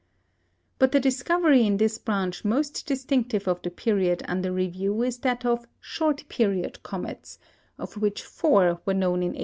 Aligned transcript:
But 0.79 0.93
the 0.93 0.99
discovery 0.99 1.63
in 1.63 1.77
this 1.77 1.99
branch 1.99 2.43
most 2.43 2.87
distinctive 2.87 3.47
of 3.47 3.61
the 3.61 3.69
period 3.69 4.23
under 4.27 4.51
review 4.51 5.03
is 5.03 5.19
that 5.19 5.45
of 5.45 5.67
"short 5.79 6.27
period" 6.27 6.81
comets, 6.81 7.37
of 7.77 7.97
which 7.97 8.23
four 8.23 8.81
were 8.83 8.95
known 8.95 9.21
in 9.21 9.33
1850. 9.35 9.39